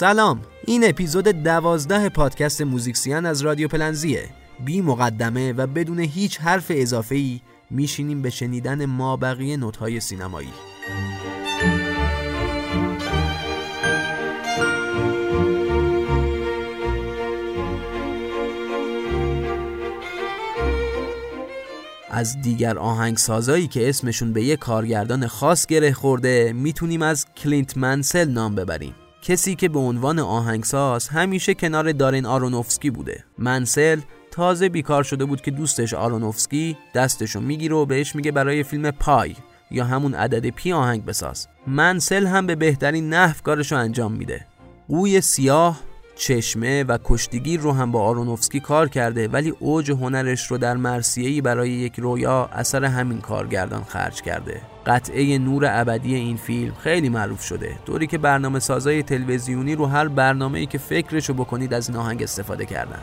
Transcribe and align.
سلام. 0.00 0.40
این 0.66 0.88
اپیزود 0.88 1.28
دوازده 1.28 2.08
پادکست 2.08 2.62
موزیکسین 2.62 3.26
از 3.26 3.42
رادیو 3.42 3.68
پلنزیه. 3.68 4.28
بی 4.64 4.80
مقدمه 4.80 5.52
و 5.52 5.66
بدون 5.66 5.98
هیچ 5.98 6.40
حرف 6.40 6.66
اضافه 6.74 7.14
ای 7.14 7.40
میشینیم 7.70 8.22
به 8.22 8.30
شنیدن 8.30 8.84
مابقی 8.84 9.56
نوتهای 9.56 10.00
سینمایی. 10.00 10.48
از 22.10 22.42
دیگر 22.42 22.78
آهنگسازایی 22.78 23.68
که 23.68 23.88
اسمشون 23.88 24.32
به 24.32 24.44
یک 24.44 24.58
کارگردان 24.58 25.26
خاص 25.26 25.66
گره 25.66 25.92
خورده 25.92 26.52
می‌تونیم 26.52 27.02
از 27.02 27.26
کلینت 27.36 27.76
منسل 27.76 28.28
نام 28.28 28.54
ببریم. 28.54 28.94
کسی 29.22 29.54
که 29.54 29.68
به 29.68 29.78
عنوان 29.78 30.18
آهنگساز 30.18 31.08
همیشه 31.08 31.54
کنار 31.54 31.92
دارین 31.92 32.26
آرونوفسکی 32.26 32.90
بوده. 32.90 33.24
منسل 33.38 34.00
تازه 34.30 34.68
بیکار 34.68 35.02
شده 35.02 35.24
بود 35.24 35.40
که 35.40 35.50
دوستش 35.50 35.94
آرونوفسکی 35.94 36.76
دستشو 36.94 37.40
می‌گیره 37.40 37.76
و 37.76 37.86
بهش 37.86 38.16
میگه 38.16 38.32
برای 38.32 38.62
فیلم 38.62 38.90
پای 38.90 39.36
یا 39.70 39.84
همون 39.84 40.14
عدد 40.14 40.50
پی 40.50 40.72
آهنگ 40.72 41.04
بساز. 41.04 41.48
منسل 41.66 42.26
هم 42.26 42.46
به 42.46 42.54
بهترین 42.54 43.08
نحو 43.08 43.42
کارشو 43.42 43.76
انجام 43.76 44.12
میده. 44.12 44.46
قوی 44.88 45.20
سیاه 45.20 45.80
چشمه 46.20 46.84
و 46.84 46.98
کشتیگیر 47.04 47.60
رو 47.60 47.72
هم 47.72 47.92
با 47.92 48.02
آرونوفسکی 48.02 48.60
کار 48.60 48.88
کرده 48.88 49.28
ولی 49.28 49.54
اوج 49.58 49.90
هنرش 49.90 50.46
رو 50.46 50.58
در 50.58 50.76
مرسیهی 50.76 51.40
برای 51.40 51.70
یک 51.70 51.98
رویا 51.98 52.48
اثر 52.52 52.84
همین 52.84 53.20
کارگردان 53.20 53.84
خرج 53.84 54.22
کرده. 54.22 54.60
قطعه 54.86 55.38
نور 55.38 55.66
ابدی 55.68 56.14
این 56.14 56.36
فیلم 56.36 56.74
خیلی 56.74 57.08
معروف 57.08 57.44
شده. 57.44 57.76
طوری 57.86 58.06
که 58.06 58.18
برنامه 58.18 58.58
سازای 58.58 59.02
تلویزیونی 59.02 59.74
رو 59.74 59.86
هر 59.86 60.08
برنامه 60.08 60.58
ای 60.58 60.66
که 60.66 60.78
فکرشو 60.78 61.34
بکنید 61.34 61.74
از 61.74 61.88
این 61.88 61.98
آهنگ 61.98 62.22
استفاده 62.22 62.66
کردن. 62.66 63.00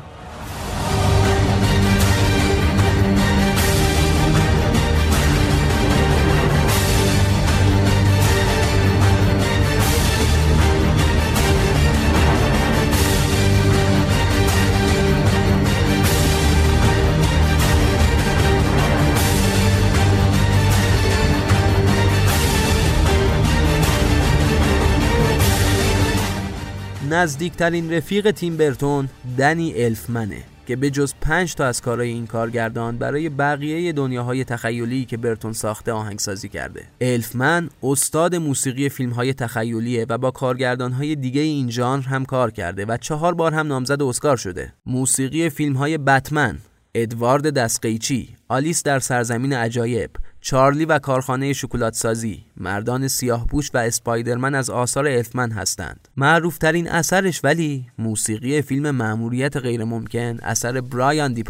نزدیکترین 27.18 27.94
رفیق 27.94 28.32
تیم 28.32 28.58
برتون 28.58 29.10
دنی 29.38 29.84
الفمنه 29.84 30.44
که 30.68 30.76
به 30.76 30.90
جز 30.90 31.14
پنج 31.22 31.56
تا 31.56 31.66
از 31.66 31.82
کارهای 31.82 32.10
این 32.10 32.28
کارگردان 32.28 32.98
برای 32.98 33.30
بقیه 33.30 33.94
دنیاهای 33.94 34.44
تخیلی 34.44 35.06
که 35.06 35.18
برتون 35.18 35.54
ساخته 35.54 35.92
آهنگسازی 35.92 36.50
کرده. 36.50 36.84
الفمن 37.02 37.70
استاد 37.84 38.36
موسیقی 38.36 38.90
فیلم 38.90 39.12
های 39.12 39.34
تخیلیه 39.34 40.06
و 40.10 40.18
با 40.18 40.32
کارگردان 40.32 40.92
های 40.92 41.16
دیگه 41.16 41.42
این 41.42 41.72
ژانر 41.72 42.04
هم 42.04 42.26
کار 42.26 42.52
کرده 42.52 42.86
و 42.86 42.98
چهار 42.98 43.34
بار 43.34 43.54
هم 43.54 43.68
نامزد 43.68 44.02
اسکار 44.02 44.38
شده. 44.38 44.73
موسیقی 44.86 45.50
فیلم 45.50 45.76
های 45.76 45.98
بتمن 45.98 46.58
ادوارد 46.95 47.50
دسقیچی 47.50 48.36
آلیس 48.50 48.84
در 48.84 49.00
سرزمین 49.00 49.54
عجایب 49.54 50.11
چارلی 50.42 50.86
و 50.86 50.99
کارخانه 50.99 51.53
شکلات 51.53 51.93
سازی 51.93 52.45
مردان 52.58 53.08
سیاه 53.08 53.48
پوش 53.48 53.71
و 53.73 53.77
اسپایدرمن 53.77 54.55
از 54.55 54.70
آثار 54.70 55.08
الفمن 55.08 55.52
هستند. 55.52 56.08
معروفترین 56.17 56.89
اثرش 56.89 57.42
ولی 57.43 57.87
موسیقی 57.98 58.61
فیلم 58.61 58.92
معموریت 58.92 59.58
غیرممکن 59.58 60.37
اثر 60.42 60.81
برایان 60.81 61.33
دی 61.33 61.43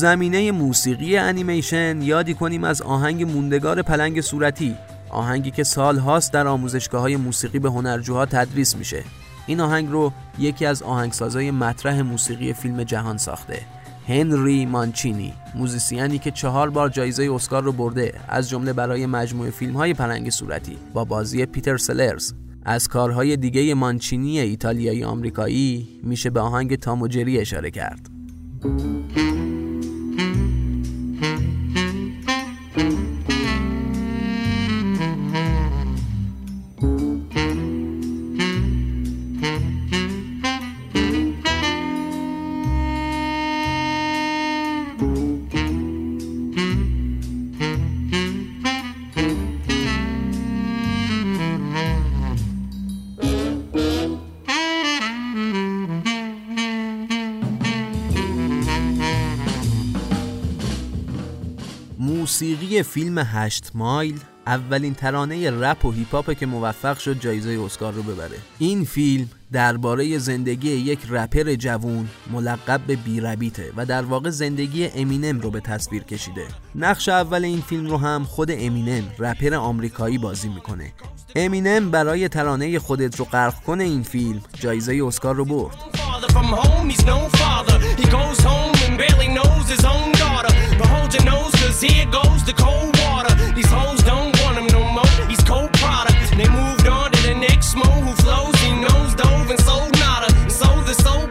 زمینه 0.00 0.52
موسیقی 0.52 1.16
انیمیشن 1.16 2.02
یادی 2.02 2.34
کنیم 2.34 2.64
از 2.64 2.82
آهنگ 2.82 3.22
موندگار 3.22 3.82
پلنگ 3.82 4.20
صورتی 4.20 4.76
آهنگی 5.10 5.50
که 5.50 5.64
سال 5.64 5.98
هاست 5.98 6.32
در 6.32 6.46
آموزشگاه 6.46 7.00
های 7.00 7.16
موسیقی 7.16 7.58
به 7.58 7.70
هنرجوها 7.70 8.26
تدریس 8.26 8.76
میشه. 8.76 9.04
این 9.46 9.60
آهنگ 9.60 9.88
رو 9.90 10.12
یکی 10.38 10.66
از 10.66 10.82
آهنگسازای 10.82 11.50
مطرح 11.50 12.02
موسیقی 12.02 12.52
فیلم 12.52 12.82
جهان 12.82 13.16
ساخته. 13.16 13.62
هنری 14.08 14.66
مانچینی 14.66 15.34
موزیسیانی 15.54 16.18
که 16.18 16.30
چهار 16.30 16.70
بار 16.70 16.88
جایزه 16.88 17.32
اسکار 17.34 17.62
رو 17.62 17.72
برده 17.72 18.14
از 18.28 18.48
جمله 18.48 18.72
برای 18.72 19.06
مجموعه 19.06 19.50
فیلم 19.50 19.76
های 19.76 19.94
پلنگ 19.94 20.30
صورتی 20.30 20.78
با 20.92 21.04
بازی 21.04 21.46
پیتر 21.46 21.76
سلرز. 21.76 22.32
از 22.64 22.88
کارهای 22.88 23.36
دیگه 23.36 23.74
مانچینی 23.74 24.40
ایتالیایی 24.40 25.04
آمریکایی 25.04 25.88
میشه 26.02 26.30
به 26.30 26.40
آهنگ 26.40 26.76
تاموجری 26.76 27.38
اشاره 27.38 27.70
کرد. 27.70 28.19
موسیقی 62.42 62.82
فیلم 62.82 63.18
هشت 63.18 63.70
مایل 63.74 64.20
اولین 64.46 64.94
ترانه 64.94 65.50
رپ 65.50 65.84
و 65.84 65.90
هیپ 65.90 66.38
که 66.38 66.46
موفق 66.46 66.98
شد 66.98 67.20
جایزه 67.20 67.60
اسکار 67.64 67.92
رو 67.92 68.02
ببره. 68.02 68.36
این 68.58 68.84
فیلم 68.84 69.28
درباره 69.52 70.18
زندگی 70.18 70.70
یک 70.70 70.98
رپر 71.08 71.54
جوون 71.54 72.08
ملقب 72.32 72.80
به 72.86 72.96
بیربیته 72.96 73.72
و 73.76 73.86
در 73.86 74.02
واقع 74.02 74.30
زندگی 74.30 74.86
امینم 74.86 75.40
رو 75.40 75.50
به 75.50 75.60
تصویر 75.60 76.02
کشیده. 76.02 76.46
نقش 76.74 77.08
اول 77.08 77.44
این 77.44 77.60
فیلم 77.60 77.86
رو 77.86 77.96
هم 77.96 78.24
خود 78.24 78.50
امینم 78.50 79.04
رپر 79.18 79.54
آمریکایی 79.54 80.18
بازی 80.18 80.48
می‌کنه. 80.48 80.92
امینم 81.36 81.90
برای 81.90 82.28
ترانه 82.28 82.78
خودت 82.78 83.16
رو 83.16 83.24
غرق 83.24 83.54
کنه 83.54 83.84
این 83.84 84.02
فیلم 84.02 84.40
جایزه 84.54 85.02
اسکار 85.06 85.34
رو 85.34 85.44
برد. 85.44 85.76
Cause 91.80 91.90
here 91.90 92.04
goes 92.04 92.44
the 92.44 92.52
cold 92.52 92.94
water. 93.00 93.34
These 93.54 93.70
hoes 93.70 94.02
don't 94.02 94.38
want 94.42 94.58
him 94.58 94.66
no 94.66 94.84
more. 94.92 95.28
He's 95.30 95.40
cold 95.40 95.72
product. 95.72 96.36
They 96.36 96.46
moved 96.46 96.86
on 96.86 97.10
to 97.10 97.22
the 97.22 97.34
next 97.34 97.74
mo 97.74 97.84
who 98.04 98.12
flows. 98.16 98.54
He 98.56 98.72
knows 98.72 99.14
dove 99.14 99.48
and 99.48 99.58
sold 99.60 99.98
nada. 99.98 100.28
So 100.50 100.66
the 100.82 100.92
soap 100.92 101.29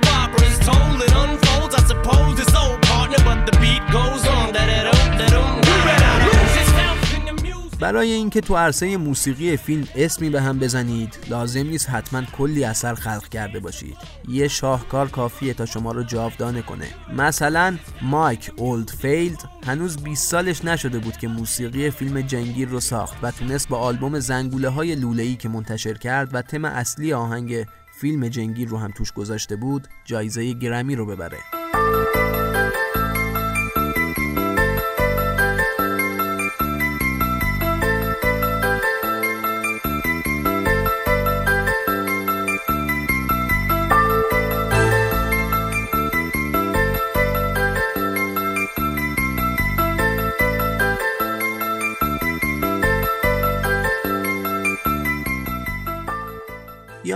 برای 7.89 8.11
اینکه 8.11 8.41
تو 8.41 8.57
عرصه 8.57 8.97
موسیقی 8.97 9.57
فیلم 9.57 9.87
اسمی 9.95 10.29
به 10.29 10.41
هم 10.41 10.59
بزنید 10.59 11.17
لازم 11.29 11.67
نیست 11.67 11.89
حتما 11.89 12.21
کلی 12.21 12.63
اثر 12.63 12.95
خلق 12.95 13.29
کرده 13.29 13.59
باشید. 13.59 13.97
یه 14.27 14.47
شاهکار 14.47 15.07
کافیه 15.07 15.53
تا 15.53 15.65
شما 15.65 15.91
رو 15.91 16.03
جاودانه 16.03 16.61
کنه. 16.61 16.87
مثلا 17.17 17.77
مایک 18.01 18.51
اولدفیلد 18.55 19.43
هنوز 19.65 19.97
20 19.97 20.31
سالش 20.31 20.65
نشده 20.65 20.99
بود 20.99 21.17
که 21.17 21.27
موسیقی 21.27 21.89
فیلم 21.89 22.21
جنگیر 22.21 22.69
رو 22.69 22.79
ساخت 22.79 23.17
و 23.21 23.31
تونست 23.31 23.69
با 23.69 23.77
آلبوم 23.77 24.19
زنگوله 24.19 24.69
های 24.69 24.95
لوله‌ای 24.95 25.35
که 25.35 25.49
منتشر 25.49 25.93
کرد 25.93 26.29
و 26.33 26.41
تم 26.41 26.65
اصلی 26.65 27.13
آهنگ 27.13 27.65
فیلم 28.01 28.27
جنگیر 28.27 28.69
رو 28.69 28.77
هم 28.77 28.91
توش 28.91 29.11
گذاشته 29.11 29.55
بود 29.55 29.87
جایزه 30.05 30.53
گرمی 30.53 30.95
رو 30.95 31.05
ببره. 31.05 31.37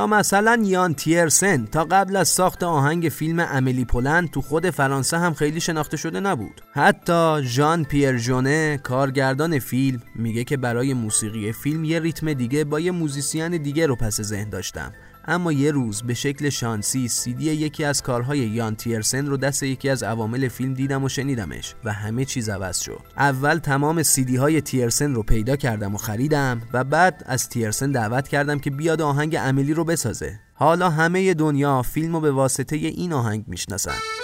مثلا 0.07 0.61
یان 0.63 0.93
تیرسن 0.93 1.65
تا 1.65 1.83
قبل 1.83 2.15
از 2.15 2.27
ساخت 2.27 2.63
آهنگ 2.63 3.09
فیلم 3.09 3.39
امیلی 3.39 3.85
پولند 3.85 4.31
تو 4.31 4.41
خود 4.41 4.69
فرانسه 4.69 5.17
هم 5.17 5.33
خیلی 5.33 5.59
شناخته 5.59 5.97
شده 5.97 6.19
نبود. 6.19 6.61
حتی 6.71 7.43
ژان 7.43 7.83
پیر 7.83 8.17
جونه 8.17 8.79
کارگردان 8.83 9.59
فیلم 9.59 10.01
میگه 10.15 10.43
که 10.43 10.57
برای 10.57 10.93
موسیقی 10.93 11.51
فیلم 11.51 11.83
یه 11.83 11.99
ریتم 11.99 12.33
دیگه 12.33 12.63
با 12.63 12.79
یه 12.79 12.91
موزیسین 12.91 13.57
دیگه 13.57 13.87
رو 13.87 13.95
پس 13.95 14.21
ذهن 14.21 14.49
داشتم. 14.49 14.93
اما 15.25 15.51
یه 15.51 15.71
روز 15.71 16.03
به 16.03 16.13
شکل 16.13 16.49
شانسی 16.49 17.07
سیدی 17.07 17.45
یکی 17.45 17.83
از 17.83 18.01
کارهای 18.01 18.39
یان 18.39 18.75
تیرسن 18.75 19.25
رو 19.25 19.37
دست 19.37 19.63
یکی 19.63 19.89
از 19.89 20.03
عوامل 20.03 20.47
فیلم 20.47 20.73
دیدم 20.73 21.03
و 21.03 21.09
شنیدمش 21.09 21.75
و 21.83 21.93
همه 21.93 22.25
چیز 22.25 22.49
عوض 22.49 22.79
شد. 22.79 22.99
اول 23.17 23.57
تمام 23.57 24.03
سیدی 24.03 24.35
های 24.35 24.61
تیرسن 24.61 25.13
رو 25.13 25.23
پیدا 25.23 25.55
کردم 25.55 25.95
و 25.95 25.97
خریدم 25.97 26.61
و 26.73 26.83
بعد 26.83 27.23
از 27.25 27.49
تیرسن 27.49 27.91
دعوت 27.91 28.27
کردم 28.27 28.59
که 28.59 28.69
بیاد 28.69 29.01
آهنگ 29.01 29.35
امیلی 29.39 29.73
رو 29.73 29.83
بسازه. 29.83 30.39
حالا 30.53 30.89
همه 30.89 31.33
دنیا 31.33 31.81
فیلم 31.81 32.13
رو 32.13 32.21
به 32.21 32.31
واسطه 32.31 32.75
این 32.75 33.13
آهنگ 33.13 33.43
می‌شناسن. 33.47 34.22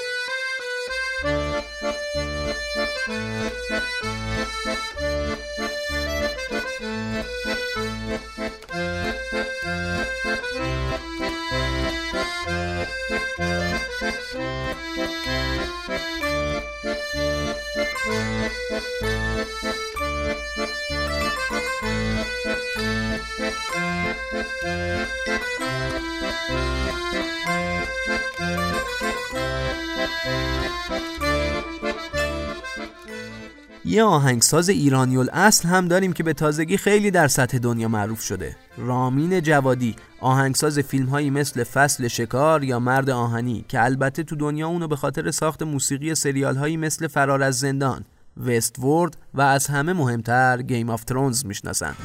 یه 14.00 14.06
آهنگساز 34.04 34.70
ایرانی 34.70 35.18
اصل 35.34 35.68
هم 35.68 35.88
داریم 35.88 36.14
که 36.14 36.24
به 36.24 36.34
تازگی 36.34 36.78
خیلی 36.78 37.12
در 37.12 37.28
سطح 37.28 37.58
دنیا 37.58 37.88
معروف 37.88 38.22
شده. 38.22 38.56
رامین 38.78 39.42
جوادی. 39.42 39.96
آهنگساز 40.22 40.80
فیلم 40.80 41.06
هایی 41.06 41.30
مثل 41.30 41.64
فصل 41.64 42.08
شکار 42.08 42.64
یا 42.64 42.80
مرد 42.80 43.10
آهنی 43.10 43.66
که 43.68 43.84
البته 43.84 44.24
تو 44.24 44.36
دنیا 44.36 44.68
اونو 44.68 44.88
به 44.88 44.96
خاطر 44.96 45.32
ساخت 45.32 45.64
موسیقی 45.64 46.16
سریال 46.16 46.56
هایی 46.56 46.78
مثل 46.78 47.08
فرار 47.08 47.44
از 47.44 47.60
زندان 47.60 48.06
وست 48.46 48.80
وورد 48.80 49.18
و 49.34 49.42
از 49.42 49.68
همه 49.68 49.94
مهمتر 49.94 50.62
گیم 50.62 50.90
آف 50.90 51.04
ترونز 51.04 51.46
می‌شناسن. 51.46 51.96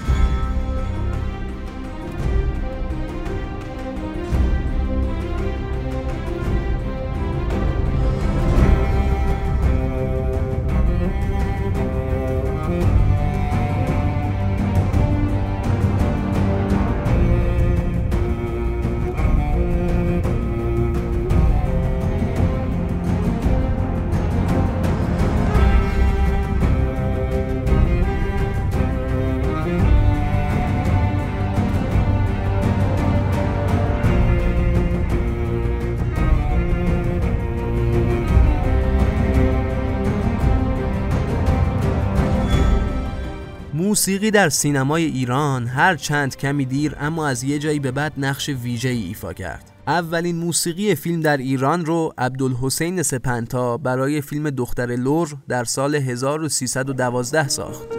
موسیقی 44.05 44.31
در 44.31 44.49
سینمای 44.49 45.05
ایران 45.05 45.67
هر 45.67 45.97
چند 45.97 46.37
کمی 46.37 46.65
دیر 46.65 46.97
اما 47.01 47.29
از 47.29 47.43
یه 47.45 47.59
جایی 47.59 47.81
به 47.81 47.91
بعد 47.91 48.13
نقش 48.17 48.49
ویژه 48.49 48.89
ای 48.89 49.03
ایفا 49.03 49.33
کرد. 49.33 49.73
اولین 49.87 50.37
موسیقی 50.37 50.95
فیلم 50.95 51.21
در 51.21 51.37
ایران 51.37 51.85
رو 51.85 52.13
عبدالحسین 52.19 53.03
سپنتا 53.03 53.77
برای 53.77 54.21
فیلم 54.21 54.51
دختر 54.51 54.87
لور 54.87 55.37
در 55.49 55.65
سال 55.65 55.95
1312 55.95 57.49
ساخت. 57.49 57.94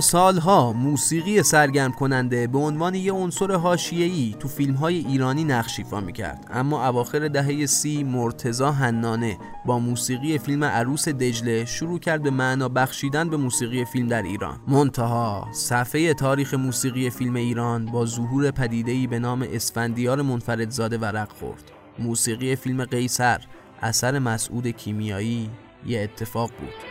سالها 0.00 0.72
موسیقی 0.72 1.42
سرگرم 1.42 1.92
کننده 1.92 2.46
به 2.46 2.58
عنوان 2.58 2.94
یه 2.94 3.12
عنصر 3.12 3.52
حاشیه‌ای 3.52 4.34
تو 4.40 4.48
فیلم‌های 4.48 4.98
ایرانی 4.98 5.44
نقش 5.44 5.78
ایفا 5.78 6.00
می‌کرد. 6.00 6.46
اما 6.52 6.86
اواخر 6.86 7.28
دهه 7.28 7.66
سی 7.66 8.04
مرتزا 8.04 8.72
حنانه 8.72 9.38
با 9.66 9.78
موسیقی 9.78 10.38
فیلم 10.38 10.64
عروس 10.64 11.08
دجله 11.08 11.64
شروع 11.64 11.98
کرد 11.98 12.22
به 12.22 12.30
معنا 12.30 12.68
بخشیدن 12.68 13.30
به 13.30 13.36
موسیقی 13.36 13.84
فیلم 13.84 14.08
در 14.08 14.22
ایران. 14.22 14.60
منتها 14.68 15.48
صفحه 15.52 16.14
تاریخ 16.14 16.54
موسیقی 16.54 17.10
فیلم 17.10 17.36
ایران 17.36 17.86
با 17.86 18.06
ظهور 18.06 18.50
پدیده‌ای 18.50 19.06
به 19.06 19.18
نام 19.18 19.46
اسفندیار 19.52 20.22
منفردزاده 20.22 20.98
ورق 20.98 21.32
خورد. 21.32 21.62
موسیقی 21.98 22.56
فیلم 22.56 22.84
قیصر 22.84 23.40
اثر 23.82 24.18
مسعود 24.18 24.66
کیمیایی 24.66 25.50
یه 25.86 26.00
اتفاق 26.00 26.50
بود. 26.60 26.89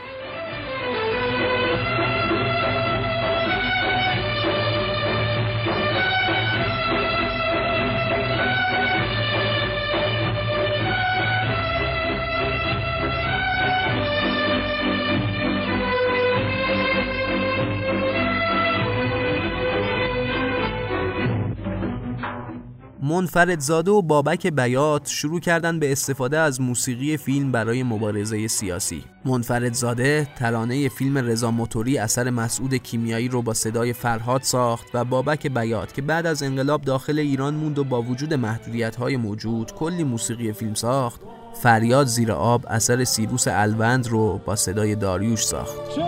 منفردزاده 23.03 23.91
و 23.91 24.01
بابک 24.01 24.47
بیات 24.47 25.07
شروع 25.07 25.39
کردن 25.39 25.79
به 25.79 25.91
استفاده 25.91 26.39
از 26.39 26.61
موسیقی 26.61 27.17
فیلم 27.17 27.51
برای 27.51 27.83
مبارزه 27.83 28.47
سیاسی. 28.47 29.03
منفردزاده 29.25 30.27
ترانه 30.37 30.89
فیلم 30.89 31.17
رضا 31.17 31.51
موتوری 31.51 31.97
اثر 31.97 32.29
مسعود 32.29 32.73
کیمیایی 32.73 33.27
رو 33.27 33.41
با 33.41 33.53
صدای 33.53 33.93
فرهاد 33.93 34.41
ساخت 34.41 34.87
و 34.93 35.05
بابک 35.05 35.47
بیات 35.47 35.93
که 35.93 36.01
بعد 36.01 36.25
از 36.25 36.43
انقلاب 36.43 36.81
داخل 36.81 37.19
ایران 37.19 37.53
موند 37.53 37.79
و 37.79 37.83
با 37.83 38.01
وجود 38.01 38.33
محدودیت 38.33 38.95
های 38.95 39.17
موجود 39.17 39.73
کلی 39.73 40.03
موسیقی 40.03 40.53
فیلم 40.53 40.73
ساخت 40.73 41.21
فریاد 41.61 42.07
زیر 42.07 42.31
آب 42.31 42.65
اثر 42.69 43.03
سیروس 43.03 43.47
الوند 43.47 44.07
رو 44.07 44.37
با 44.45 44.55
صدای 44.55 44.95
داریوش 44.95 45.45
ساخت. 45.45 45.99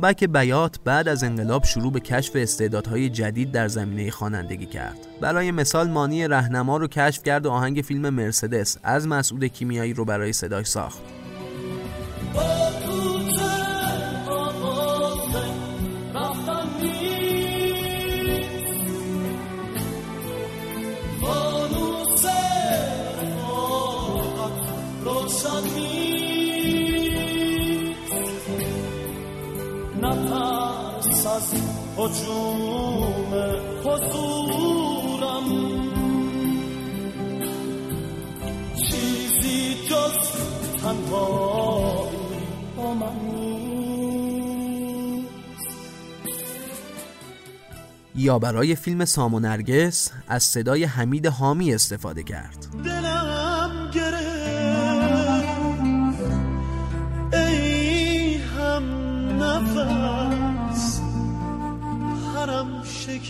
بابک 0.00 0.24
بیات 0.24 0.80
بعد 0.84 1.08
از 1.08 1.24
انقلاب 1.24 1.64
شروع 1.64 1.92
به 1.92 2.00
کشف 2.00 2.32
استعدادهای 2.36 3.08
جدید 3.08 3.52
در 3.52 3.68
زمینه 3.68 4.10
خوانندگی 4.10 4.66
کرد. 4.66 4.98
برای 5.20 5.50
مثال 5.50 5.90
مانی 5.90 6.28
رهنما 6.28 6.76
رو 6.76 6.88
کشف 6.88 7.22
کرد 7.22 7.46
و 7.46 7.50
آهنگ 7.50 7.80
فیلم 7.80 8.10
مرسدس 8.10 8.78
از 8.82 9.08
مسعود 9.08 9.44
کیمیایی 9.44 9.92
رو 9.92 10.04
برای 10.04 10.32
صداش 10.32 10.66
ساخت. 10.66 11.15
هجوم 32.06 33.34
حضورم. 33.84 35.46
چیزی 38.90 39.74
جز 39.88 40.18
تنهایی 40.82 42.16
با 42.76 42.94
من 42.94 43.16
یا 48.18 48.38
برای 48.38 48.74
فیلم 48.74 49.04
سامونرگس 49.04 50.10
از 50.28 50.42
صدای 50.42 50.84
حمید 50.84 51.26
حامی 51.26 51.74
استفاده 51.74 52.22
کرد. 52.22 52.66
دلم 52.84 53.15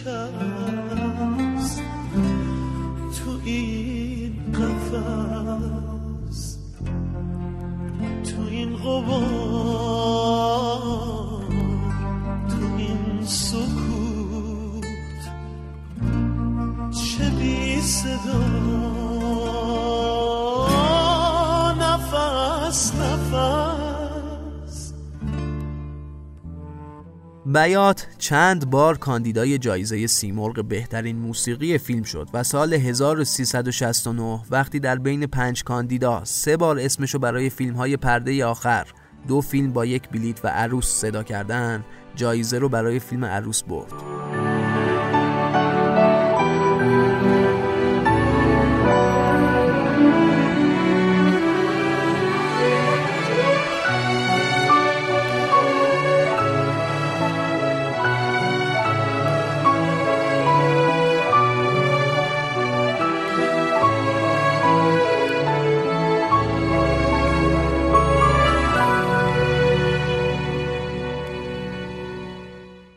تو 0.07 0.13
این 3.45 4.33
قفص 4.53 6.41
تو 8.25 8.43
این 8.51 8.77
غبار 8.77 9.87
تو 12.49 12.77
این 12.77 13.25
سکوت. 13.25 14.87
چه 16.91 17.31
بی 17.31 17.81
صدا. 17.81 18.47
نفس 21.81 22.95
نفس. 22.95 23.66
بیات 27.47 28.07
چند 28.19 28.71
بار 28.71 28.99
کاندیدای 28.99 29.59
جایزه 29.59 30.07
سیمرغ 30.07 30.65
بهترین 30.65 31.17
موسیقی 31.17 31.79
فیلم 31.79 32.03
شد 32.03 32.29
و 32.35 32.43
سال 32.43 32.75
1369 32.75 34.41
وقتی 34.51 34.81
در 34.81 34.97
بین 34.97 35.27
پنج 35.27 35.65
کاندیدا 35.65 36.25
سه 36.25 36.57
بار 36.57 36.79
اسمشو 36.79 37.19
برای 37.19 37.51
فیلم 37.51 37.75
های 37.75 37.97
پرده 37.97 38.45
آخر 38.45 38.87
دو 39.29 39.41
فیلم 39.41 39.73
با 39.73 39.87
یک 39.87 40.09
بلیت 40.09 40.45
و 40.45 40.49
عروس 40.49 40.87
صدا 40.87 41.23
کردن 41.23 41.85
جایزه 42.17 42.59
رو 42.59 42.69
برای 42.69 42.99
فیلم 42.99 43.25
عروس 43.25 43.63
برد. 43.63 43.93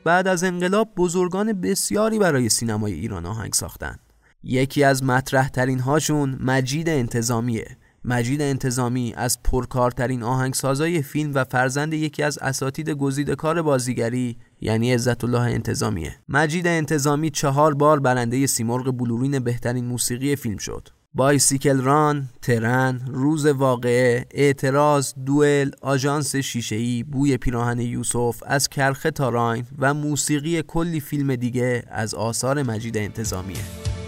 بعد 0.09 0.27
از 0.27 0.43
انقلاب 0.43 0.89
بزرگان 0.97 1.53
بسیاری 1.53 2.19
برای 2.19 2.49
سینمای 2.49 2.93
ایران 2.93 3.25
آهنگ 3.25 3.53
ساختن 3.53 3.95
یکی 4.43 4.83
از 4.83 5.03
مطرح 5.03 5.47
ترین 5.47 5.79
هاشون 5.79 6.37
مجید 6.41 6.89
انتظامیه. 6.89 7.77
مجید 8.05 8.41
انتظامی 8.41 9.13
از 9.17 9.43
پرکارترین 9.43 10.23
آهنگسازای 10.23 11.01
فیلم 11.01 11.31
و 11.35 11.43
فرزند 11.43 11.93
یکی 11.93 12.23
از 12.23 12.37
اساتید 12.37 12.89
گزیده 12.89 13.35
کار 13.35 13.61
بازیگری 13.61 14.37
یعنی 14.61 14.93
عزت 14.93 15.23
الله 15.23 15.41
انتظامیه. 15.41 16.15
مجید 16.29 16.67
انتظامی 16.67 17.29
چهار 17.29 17.73
بار 17.73 17.99
برنده 17.99 18.47
سیمرغ 18.47 18.97
بلورین 18.97 19.39
بهترین 19.39 19.85
موسیقی 19.85 20.35
فیلم 20.35 20.57
شد. 20.57 20.89
بایسیکل 21.13 21.81
ران، 21.81 22.29
ترن، 22.41 23.01
روز 23.07 23.45
واقعه، 23.45 24.25
اعتراض، 24.31 25.13
دوئل، 25.25 25.71
آژانس 25.81 26.35
شیشه‌ای، 26.35 27.03
بوی 27.03 27.37
پیراهن 27.37 27.79
یوسف، 27.79 28.43
از 28.45 28.69
کرخه 28.69 29.11
تاراین 29.11 29.65
و 29.79 29.93
موسیقی 29.93 30.61
کلی 30.61 30.99
فیلم 30.99 31.35
دیگه 31.35 31.83
از 31.91 32.15
آثار 32.15 32.63
مجید 32.63 32.97
انتظامیه. 32.97 33.99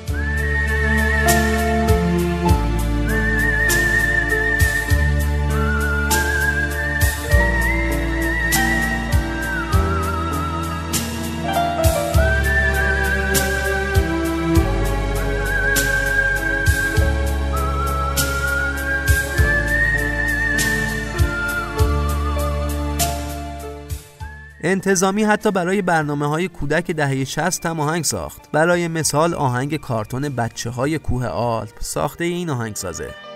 انتظامی 24.63 25.23
حتی 25.23 25.51
برای 25.51 25.81
برنامه 25.81 26.27
های 26.27 26.47
کودک 26.47 26.91
دهه 26.91 27.23
60 27.23 27.65
هم 27.65 27.79
آهنگ 27.79 28.03
ساخت. 28.03 28.51
برای 28.51 28.87
مثال 28.87 29.33
آهنگ 29.33 29.75
کارتون 29.75 30.29
بچه 30.29 30.69
های 30.69 30.99
کوه 30.99 31.27
آلپ 31.27 31.79
ساخته 31.79 32.23
این 32.23 32.49
آهنگسازه. 32.49 33.30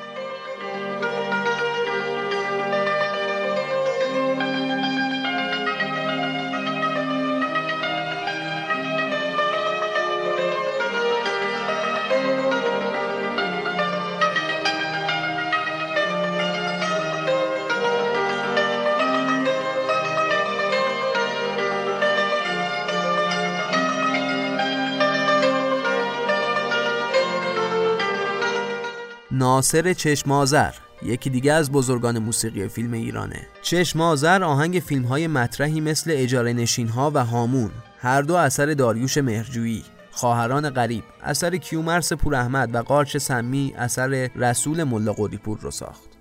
ناصر 29.32 29.94
چشمازر 29.94 30.72
یکی 31.02 31.30
دیگه 31.30 31.54
از 31.54 31.72
بزرگان 31.72 32.20
موسیقی 32.20 32.68
فیلم 32.68 32.94
ایرانه. 32.94 33.48
چشمازر 33.62 34.44
آهنگ 34.44 34.80
فیلم 34.80 35.04
های 35.04 35.28
مطرحی 35.28 35.82
مثل 35.82 36.12
اجاره 36.14 36.54
نشین 36.54 36.88
ها 36.88 37.12
و 37.14 37.26
هامون 37.26 37.72
هر 38.00 38.22
دو 38.22 38.36
اثر 38.36 38.74
داریوش 38.74 39.18
مهرجویی. 39.18 39.84
خواهران 40.12 40.70
غریب 40.70 41.04
اثر 41.24 41.58
کیومرس 41.58 42.14
پور 42.14 42.36
احمد 42.36 42.76
و 42.76 42.82
قارچ 42.82 43.18
سمی 43.18 43.74
اثر 43.78 44.30
رسول 44.36 44.84
ملا 44.84 45.14
قدیپور 45.14 45.60
رو 45.60 45.72
ساخت. 45.72 46.15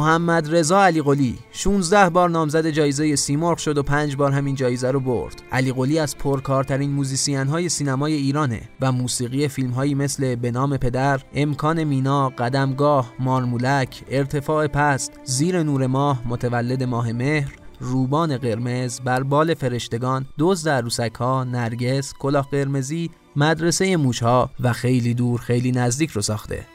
محمد 0.00 0.54
رضا 0.54 0.84
علی 0.84 1.02
قلی 1.02 1.38
16 1.52 2.10
بار 2.10 2.30
نامزد 2.30 2.66
جایزه 2.66 3.16
سیمرغ 3.16 3.58
شد 3.58 3.78
و 3.78 3.82
5 3.82 4.16
بار 4.16 4.32
همین 4.32 4.54
جایزه 4.54 4.90
رو 4.90 5.00
برد. 5.00 5.42
علی 5.52 5.72
قلی 5.72 5.98
از 5.98 6.18
پرکارترین 6.18 6.90
موزیسین 6.90 7.46
های 7.46 7.68
سینمای 7.68 8.12
ایرانه 8.12 8.68
و 8.80 8.92
موسیقی 8.92 9.48
فیلم 9.48 9.70
هایی 9.70 9.94
مثل 9.94 10.34
به 10.34 10.50
نام 10.50 10.76
پدر، 10.76 11.20
امکان 11.34 11.84
مینا، 11.84 12.28
قدمگاه، 12.28 13.12
مارمولک، 13.18 14.04
ارتفاع 14.08 14.66
پست، 14.66 15.12
زیر 15.24 15.62
نور 15.62 15.86
ماه، 15.86 16.22
متولد 16.28 16.82
ماه 16.82 17.12
مهر، 17.12 17.52
روبان 17.80 18.36
قرمز، 18.36 19.00
بر 19.00 19.27
بال 19.27 19.54
فرشتگان، 19.54 20.26
دزد 20.38 20.68
عروسک 20.68 21.14
ها، 21.18 21.44
نرگس، 21.44 22.14
کلاه 22.18 22.48
قرمزی، 22.50 23.10
مدرسه 23.36 23.96
موشها 23.96 24.50
و 24.60 24.72
خیلی 24.72 25.14
دور 25.14 25.40
خیلی 25.40 25.72
نزدیک 25.72 26.10
رو 26.10 26.22
ساخته. 26.22 26.66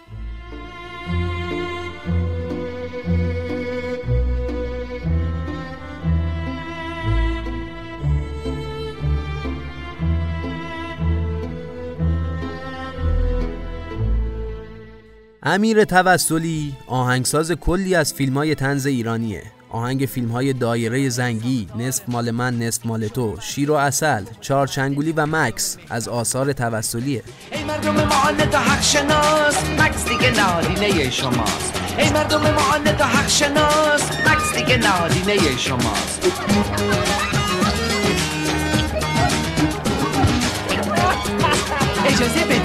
امیر 15.47 15.83
توسلی 15.83 16.75
آهنگساز 16.87 17.51
کلی 17.51 17.95
از 17.95 18.13
فیلم 18.13 18.33
های 18.33 18.55
تنز 18.55 18.85
ایرانیه. 18.85 19.43
آهنگ 19.69 20.05
فیلم 20.05 20.31
های 20.31 20.53
دایره 20.53 21.09
زنگی 21.09 21.67
نصف 21.79 22.03
مال 22.07 22.31
من 22.31 22.59
نصف 22.59 22.85
مال 22.85 23.07
تو 23.07 23.37
شیر 23.41 23.71
و 23.71 23.73
اصل 23.73 24.23
چارچنگولی 24.41 25.11
و 25.11 25.25
مکس 25.25 25.77
از 25.89 26.07
آثار 26.07 26.53
توسلیه. 26.53 27.23
ای 27.51 27.63
مردم 27.63 27.93
معاند 27.93 28.49
تا 28.49 28.59
حق 28.59 28.81
شناس 28.81 29.63
مکس 29.79 30.09
دیگه 30.09 30.31
نالینه 30.31 31.09
شماست. 31.09 31.73
ای 31.97 32.09
مردم 32.09 32.41
معاند 32.41 32.97
تا 32.97 33.05
حق 33.05 33.27
شناس 33.27 34.01
مکس 34.27 34.57
دیگه 34.57 34.77
نالینه 34.77 35.57
شماست. 35.57 36.21
اجازه 42.05 42.45
بدین. 42.45 42.64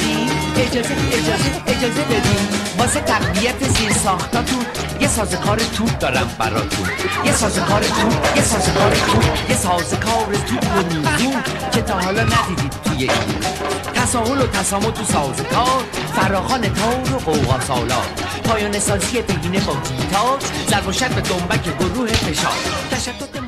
اجازه 0.63 0.95
اجازه 1.13 1.51
اجازه 1.67 2.03
بدین. 2.03 2.49
واسه 2.79 3.01
تقویت 3.01 3.69
زیر 3.69 3.93
ساختاتون 3.93 4.65
یه 5.01 5.09
سازکار 5.09 5.59
توپ 5.59 5.99
دارم 5.99 6.31
براتون. 6.39 6.89
یه 7.25 7.33
سازکار 7.33 7.83
توپ 7.83 8.37
یه 8.37 8.43
سازکار 8.43 8.93
توپ 8.93 9.51
یه 9.51 9.57
سازکار 9.57 10.35
توپ 10.49 10.65
و 10.77 10.83
میزون 10.83 11.43
که 11.73 11.83
تا 11.83 11.95
حالا 11.95 12.23
ندیدید 12.23 12.73
توی 12.85 13.03
این. 13.03 13.11
تساهل 13.95 14.41
و 14.41 14.47
تسامح 14.47 14.91
تو 14.91 15.05
سازکار 15.05 15.83
فراخان 16.17 16.61
تار 16.61 17.15
و 17.15 17.19
قوقا 17.19 17.61
سالار. 17.61 18.07
پایان 18.45 18.79
سازی 18.79 19.23
بهینه 19.23 19.61
با 19.61 19.73
گیتار 19.73 20.39
شد 20.93 21.15
به 21.15 21.21
دنبک 21.21 21.79
گروه 21.79 22.09
فشار. 22.09 22.53
تشتت 22.91 23.41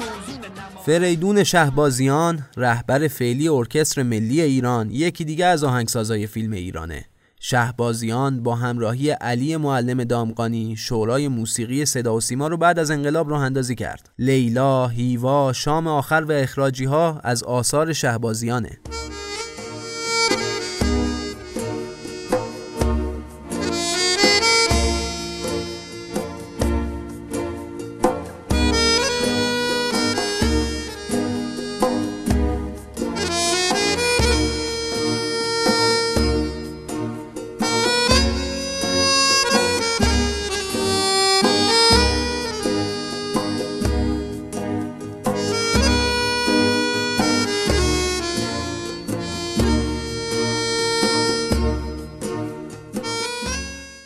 فریدون 0.87 1.45
شهبازیان 1.45 2.47
رهبر 2.57 3.09
فعلی 3.09 3.49
ارکستر 3.49 4.03
ملی 4.03 4.41
ایران 4.41 4.91
یکی 4.91 5.25
دیگه 5.25 5.47
از 5.47 5.65
آهنگسازای 5.65 6.27
فیلم 6.27 6.53
ایرانه. 6.53 7.05
شهبازیان 7.41 8.43
با 8.43 8.55
همراهی 8.55 9.11
علی 9.11 9.57
معلم 9.57 10.05
دامقانی 10.05 10.77
شورای 10.77 11.29
موسیقی 11.29 11.85
صدا 11.85 12.15
و 12.15 12.21
سیما 12.21 12.49
رو 12.49 12.57
بعد 12.57 12.79
از 12.79 12.91
انقلاب 12.91 13.31
راه 13.31 13.43
اندازی 13.43 13.75
کرد. 13.75 14.11
لیلا، 14.19 14.89
هیوا، 14.89 15.53
شام 15.53 15.87
آخر 15.87 16.25
و 16.29 16.33
اخراجی 16.33 16.85
ها 16.85 17.21
از 17.25 17.43
آثار 17.43 17.93
شهبازیانه. 17.93 18.79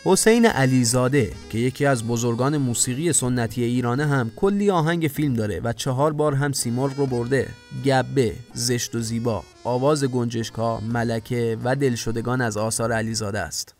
حسین 0.09 0.45
علیزاده 0.45 1.31
که 1.49 1.57
یکی 1.57 1.85
از 1.85 2.07
بزرگان 2.07 2.57
موسیقی 2.57 3.13
سنتی 3.13 3.63
ایرانه 3.63 4.05
هم 4.05 4.31
کلی 4.35 4.69
آهنگ 4.69 5.07
فیلم 5.07 5.33
داره 5.33 5.61
و 5.63 5.73
چهار 5.73 6.13
بار 6.13 6.35
هم 6.35 6.51
سیمرغ 6.51 6.97
رو 6.97 7.05
برده. 7.05 7.47
گبه، 7.85 8.33
زشت 8.53 8.95
و 8.95 8.99
زیبا، 8.99 9.43
آواز 9.63 10.03
گنجشکا، 10.03 10.79
ملکه 10.79 11.57
و 11.63 11.75
دلشدگان 11.75 12.41
از 12.41 12.57
آثار 12.57 12.91
علیزاده 12.91 13.39
است. 13.39 13.76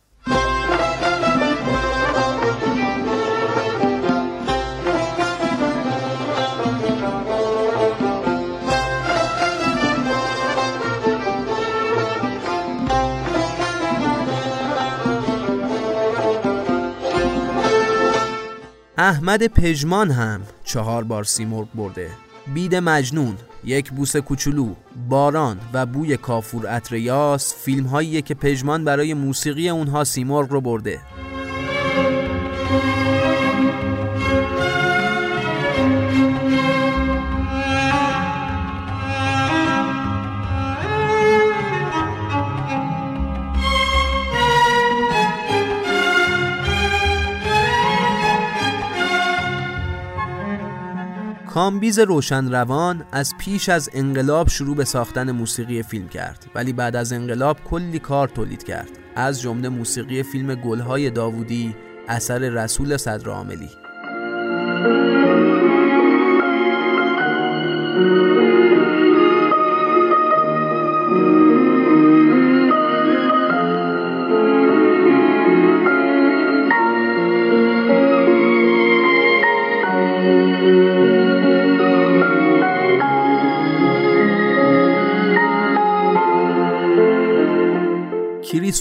احمد 19.08 19.48
پژمان 19.48 20.12
هم 20.12 20.42
چهار 20.64 21.04
بار 21.04 21.24
سیمرغ 21.24 21.68
برده. 21.76 22.10
بید 22.54 22.76
مجنون 22.76 23.38
یک 23.64 23.92
بوس 23.92 24.16
کوچولو 24.16 24.74
باران 25.10 25.60
و 25.74 25.86
بوی 25.86 26.18
کافور 26.18 26.68
عطر 26.68 26.96
یاس 26.96 27.56
فیلم 27.56 27.86
هاییه 27.86 28.22
که 28.22 28.34
پژمان 28.34 28.84
برای 28.84 29.14
موسیقی 29.14 29.70
اونها 29.70 30.04
سیمرغ 30.04 30.52
رو 30.52 30.62
برده. 30.62 31.00
کامبیز 51.58 52.00
روشن 52.00 52.52
روان 52.52 53.06
از 53.12 53.34
پیش 53.38 53.70
از 53.70 53.90
انقلاب 53.94 54.50
شروع 54.50 54.76
به 54.76 54.86
ساختن 54.86 55.32
موسیقی 55.32 55.84
فیلم 55.84 56.08
کرد 56.08 56.46
ولی 56.56 56.74
بعد 56.74 56.96
از 56.96 57.14
انقلاب 57.14 57.58
کلی 57.64 58.00
کار 58.00 58.28
تولید 58.28 58.64
کرد. 58.64 58.90
از 59.16 59.42
جمله 59.42 59.70
موسیقی 59.70 60.24
فیلم 60.24 60.56
گلهای 60.56 61.10
داوودی 61.10 61.76
اثر 62.08 62.40
رسول 62.40 62.98
صدرعاملی 62.98 63.70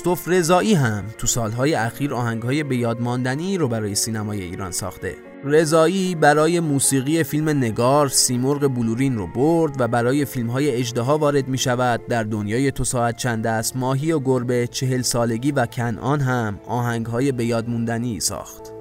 کریستوف 0.06 0.28
رضایی 0.28 0.74
هم 0.74 1.04
تو 1.18 1.26
سالهای 1.26 1.74
اخیر 1.74 2.14
آهنگهای 2.14 2.62
به 2.62 2.76
یاد 2.76 3.00
ماندنی 3.00 3.58
رو 3.58 3.68
برای 3.68 3.94
سینمای 3.94 4.42
ایران 4.42 4.70
ساخته. 4.70 5.16
رضایی 5.44 6.14
برای 6.14 6.60
موسیقی 6.60 7.22
فیلم 7.22 7.48
نگار 7.48 8.08
سیمرغ 8.08 8.74
بلورین 8.74 9.16
رو 9.16 9.26
برد 9.26 9.80
و 9.80 9.88
برای 9.88 10.24
فیلمهای 10.24 10.70
اجدها 10.70 11.18
وارد 11.18 11.48
می 11.48 11.58
شود 11.58 12.06
در 12.06 12.22
دنیای 12.22 12.70
تو 12.70 12.84
ساعت 12.84 13.16
چند 13.16 13.46
است 13.46 13.76
ماهی 13.76 14.12
و 14.12 14.20
گربه 14.20 14.66
چهل 14.66 15.02
سالگی 15.02 15.52
و 15.52 15.66
کنعان 15.66 16.20
هم 16.20 16.60
آهنگهای 16.66 17.32
به 17.32 17.44
یاد 17.44 17.68
موندنی 17.68 18.20
ساخت. 18.20 18.75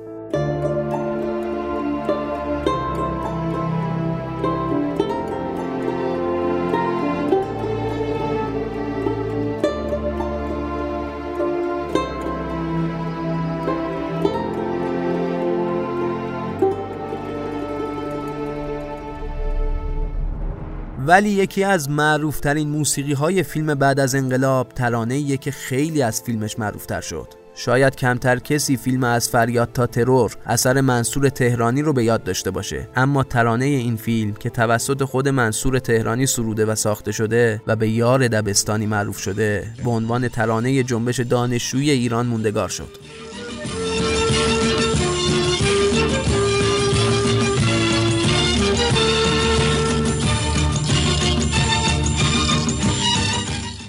ولی 21.08 21.30
یکی 21.30 21.64
از 21.64 21.90
معروفترین 21.90 22.70
موسیقی 22.70 23.14
های 23.14 23.44
فیلم 23.44 23.74
بعد 23.76 24.00
از 24.00 24.16
انقلاب 24.16 24.70
ترانه 24.70 25.38
که 25.38 25.52
خیلی 25.52 26.02
از 26.02 26.22
فیلمش 26.22 26.60
معروفتر 26.60 27.02
شد. 27.02 27.28
شاید 27.56 27.96
کمتر 27.96 28.40
کسی 28.40 28.78
فیلم 28.78 29.04
از 29.04 29.30
فریاد 29.30 29.70
تا 29.74 29.88
ترور 29.88 30.36
اثر 30.46 30.82
منصور 30.82 31.30
تهرانی 31.30 31.82
رو 31.82 31.94
به 31.94 32.04
یاد 32.04 32.24
داشته 32.24 32.52
باشه. 32.52 32.88
اما 32.96 33.24
ترانه 33.24 33.66
این 33.66 33.96
فیلم 33.96 34.34
که 34.34 34.50
توسط 34.50 35.04
خود 35.04 35.28
منصور 35.28 35.80
تهرانی 35.80 36.26
سروده 36.26 36.66
و 36.66 36.76
ساخته 36.76 37.12
شده 37.12 37.62
و 37.68 37.76
به 37.76 37.90
یار 37.90 38.28
دبستانی 38.28 38.86
معروف 38.86 39.18
شده 39.18 39.68
به 39.84 39.90
عنوان 39.90 40.28
ترانه 40.28 40.84
جنبش 40.84 41.20
دانشجویی 41.20 41.92
ایران 41.92 42.26
موندگار 42.26 42.70
شد. 42.70 42.98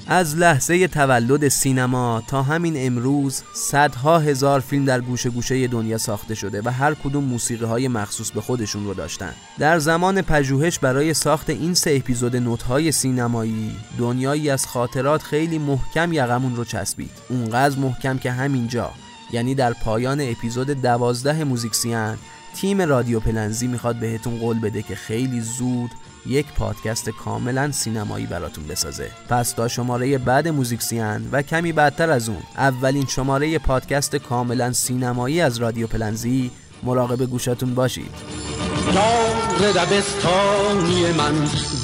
از 0.08 0.36
لحظه 0.36 0.88
تولد 0.88 1.48
سینما 1.48 2.22
تا 2.26 2.42
همین 2.42 2.74
امروز 2.76 3.42
صدها 3.52 4.18
هزار 4.18 4.60
فیلم 4.60 4.84
در 4.84 5.00
گوشه 5.00 5.30
گوشه 5.30 5.66
دنیا 5.66 5.98
ساخته 5.98 6.34
شده 6.34 6.62
و 6.64 6.68
هر 6.68 6.94
کدوم 6.94 7.24
موسیقی 7.24 7.64
های 7.64 7.88
مخصوص 7.88 8.30
به 8.30 8.40
خودشون 8.40 8.84
رو 8.84 8.94
داشتن. 8.94 9.32
در 9.58 9.78
زمان 9.78 10.22
پژوهش 10.22 10.78
برای 10.78 11.14
ساخت 11.14 11.50
این 11.50 11.74
سه 11.74 11.96
اپیزود 11.96 12.36
نوت 12.36 12.62
های 12.62 12.92
سینمایی 12.92 13.76
دنیایی 13.98 14.50
از 14.50 14.66
خاطرات 14.66 15.22
خیلی 15.22 15.58
محکم 15.58 16.12
یقمون 16.12 16.56
رو 16.56 16.64
چسبید. 16.64 17.10
اونقدر 17.28 17.78
محکم 17.78 18.18
که 18.18 18.32
همینجا 18.32 18.90
یعنی 19.32 19.54
در 19.54 19.72
پایان 19.72 20.20
اپیزود 20.20 20.70
دوازده 20.70 21.44
موزیکسیان 21.44 22.18
تیم 22.56 22.82
رادیو 22.82 23.20
پلنزی 23.20 23.66
می‌خواد 23.66 23.96
بهتون 23.96 24.38
قول 24.38 24.60
بده 24.60 24.82
که 24.82 24.94
خیلی 24.94 25.40
زود 25.40 25.90
یک 26.28 26.46
پادکست 26.46 27.10
کاملا 27.10 27.72
سینمایی 27.72 28.26
براتون 28.26 28.66
بسازه. 28.66 29.10
پس 29.28 29.52
تا 29.52 29.68
شماره 29.68 30.18
بعد 30.18 30.48
موزیکسیان 30.48 31.28
و 31.32 31.42
کمی 31.42 31.72
بعدتر 31.72 32.10
از 32.10 32.28
اون 32.28 32.42
اولین 32.56 33.06
شماره 33.06 33.58
پادکست 33.58 34.16
کاملا 34.16 34.72
سینمایی 34.72 35.40
از 35.40 35.58
رادیو 35.58 35.86
پلنزی 35.86 36.50
مراقب 36.82 37.24
گوشاتون 37.24 37.74
باشید. 37.74 38.10
یار 38.94 39.72
دبستانی 39.72 41.12
من 41.12 41.34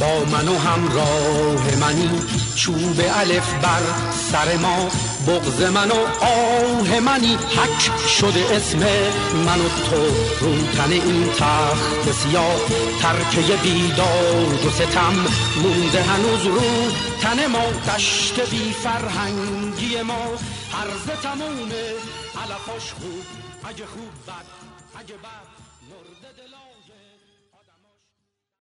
با 0.00 0.24
من 0.24 0.48
و 0.48 0.58
همراه 0.58 1.76
منی. 1.80 2.10
چوب 2.54 3.00
الف 3.14 3.54
بر 3.54 3.82
سر 4.10 4.56
ما 4.56 4.88
بغز 5.26 5.62
من 5.62 5.90
و 5.90 5.94
آه 6.20 7.00
منی 7.00 7.34
حک 7.34 8.08
شده 8.08 8.56
اسم 8.56 8.78
من 9.46 9.60
و 9.60 9.68
تو. 9.68 9.96
رو 10.40 10.66
تن 10.76 10.92
این 10.92 11.28
تخت 11.38 12.12
سیاه 12.12 12.60
ترکه 13.00 13.56
بیدار 13.56 14.66
و 14.66 14.70
ستم 14.70 15.14
مونده 15.62 16.02
هنوز 16.02 16.46
رو 16.46 16.90
تن 17.20 17.46
ما. 17.46 17.94
دشت 17.94 18.50
بی 18.50 18.72
فرهنگی 18.72 20.02
ما. 20.02 20.24
هرز 20.72 21.20
تمومه 21.22 21.84
علفاش 22.42 22.92
خوب. 22.92 23.24
اگه 23.64 23.86
خوب 23.86 24.12
بد 24.26 24.46
اگه 25.00 25.14
بد. 25.14 25.51